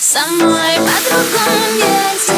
[0.00, 2.32] Со мной по-другому нельзя.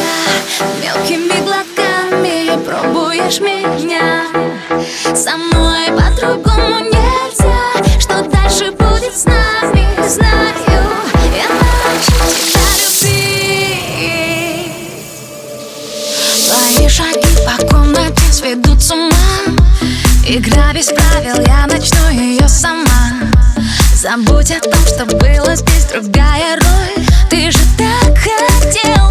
[0.83, 4.25] Мелкими глотками пробуешь меня.
[5.15, 8.01] Со мной по-другому нельзя.
[8.01, 10.87] Что дальше будет с нами, знаю.
[11.37, 11.49] Я
[11.85, 12.65] научу тебя
[16.47, 19.11] Твои шаги по комнате сведут с ума.
[20.27, 23.10] Игра без правил, я начну ее сама
[24.01, 27.05] Забудь о том, что было здесь другая роль.
[27.29, 29.11] Ты же так хотел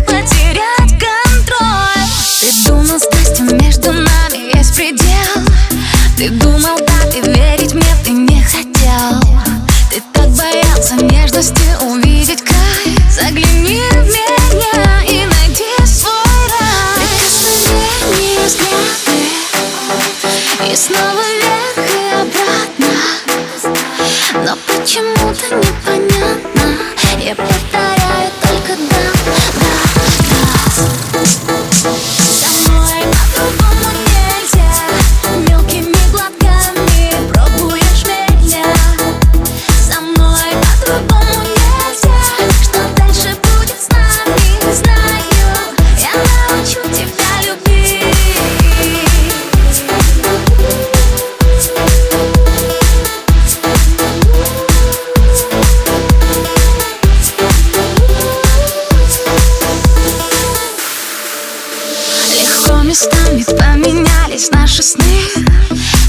[62.89, 65.03] местами поменялись наши сны.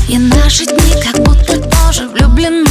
[0.08, 2.69] И наши дни как будто тоже влюблены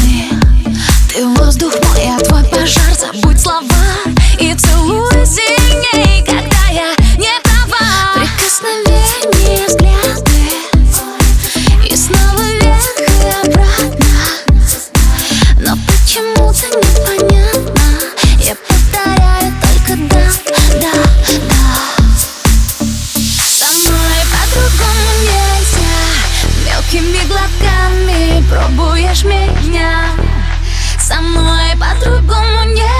[26.99, 30.03] Мелкими глотками пробуешь меня.
[30.99, 32.98] Со мной по-другому нельзя